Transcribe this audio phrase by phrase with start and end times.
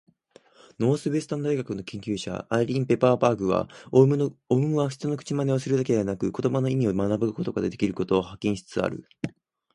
[0.79, 9.07] ノースウエスタン大学の研究者、アイリーン・ペパーバーグは、オウムは人の口まねをするだけでなく言葉の意味を学ぶことができることを発見しつつある。